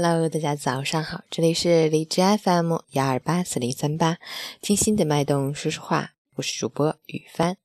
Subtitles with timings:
[0.00, 4.18] Hello，大家早上好，这里是荔枝 FM 幺二八四零三八，
[4.60, 7.56] 听心的脉动说说话，我是主播雨帆。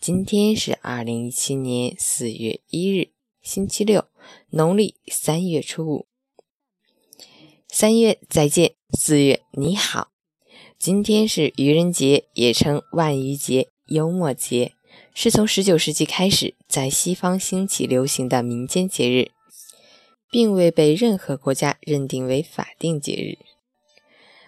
[0.00, 3.10] 今天是二零一七年四月一日，
[3.42, 4.06] 星期六，
[4.50, 6.08] 农历三月初五。
[7.68, 10.08] 三月再见，四月你好。
[10.80, 14.72] 今天是愚人节，也称万愚节、幽默节，
[15.14, 19.30] 是从十九世纪开始在西方兴起流行的民间节日。
[20.30, 23.38] 并未被任何国家认定为法定节日。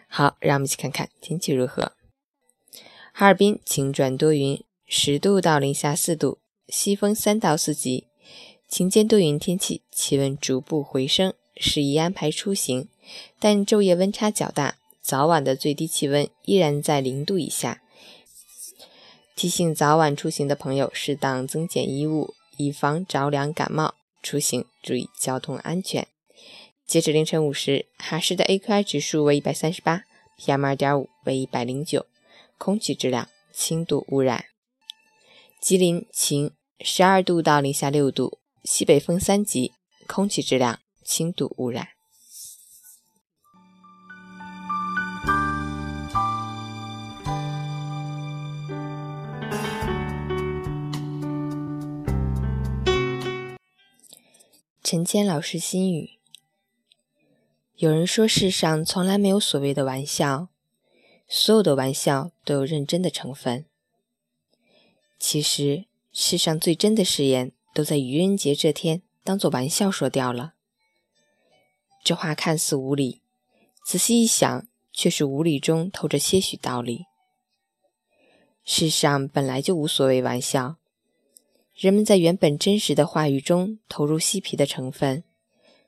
[0.09, 1.93] 好，让我们一起看看天气如何。
[3.12, 6.38] 哈尔滨晴转多云，十度到零下四度，
[6.69, 8.07] 西风三到四级，
[8.69, 12.88] 晴间多云天气，气温逐步回升，适宜安排出行。
[13.38, 17.83] 但昼夜温差较大，早晚的最低气温依然在零度以下。
[19.35, 23.95] 提醒早晚出行的朋友适当增减衣物，以防着凉感冒。
[24.23, 26.07] 出行注意交通安全。
[26.87, 30.02] 截止凌晨五时，哈市的 AQI 指数为一百三十八
[30.38, 32.07] ，PM 二点五为一百零九，
[32.59, 34.46] 空气质量轻度污染。
[35.60, 39.73] 吉林晴，十二度到零下六度，西北风三级，
[40.07, 41.88] 空气质量轻度污染。
[54.91, 56.19] 陈谦老师心语：
[57.77, 60.49] 有人说，世上从来没有所谓的玩笑，
[61.29, 63.66] 所有的玩笑都有认真的成分。
[65.16, 70.55] 其实，世上最真的誓言，都在愚人节这天当做玩笑说掉了。
[72.03, 73.22] 这话看似无理，
[73.87, 77.05] 仔细一想，却是无理中透着些许道理。
[78.65, 80.80] 世上本来就无所谓玩笑。
[81.81, 85.25] 人们在原本真实的话语中投入嬉皮的成分，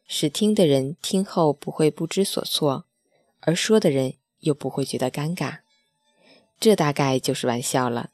[0.08, 2.86] 使听的人听后不会不知所措，
[3.40, 5.58] 而说的人又不会觉得尴尬。
[6.58, 8.08] 这大概就是玩笑了。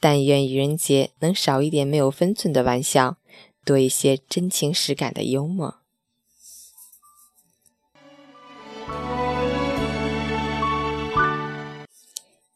[0.00, 3.18] 但愿愚人节能少一点没有分寸的玩笑，
[3.66, 5.82] 多一些真情实感的幽默。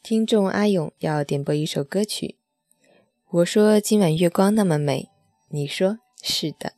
[0.01, 2.39] 听众阿勇要点播一首歌曲。
[3.35, 5.09] 我说今晚月光那么美，
[5.49, 6.71] 你说是的。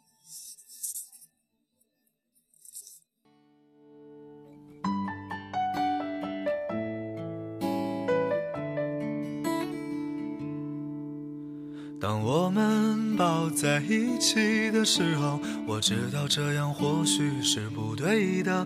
[12.02, 18.66] 当我们抱在一起的时候，我知道这样或许是不对的，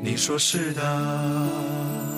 [0.00, 2.17] 你说是的。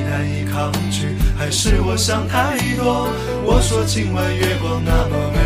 [0.21, 3.09] 难以抗拒，还是我想太多？
[3.43, 5.41] 我说今晚月光那么美。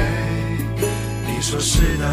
[1.42, 2.06] 说是的，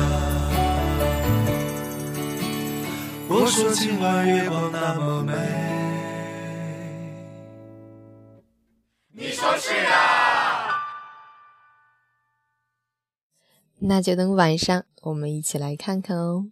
[3.26, 5.32] 我说今晚月光那么美。
[9.11, 9.91] 你说是的，
[13.81, 16.47] 那就等晚上我们一起来看看哦，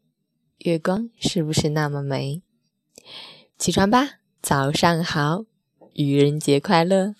[0.58, 2.42] 月光是不是那么美？
[3.58, 5.44] 起床吧，早上好，
[5.94, 7.14] 愚人节快乐。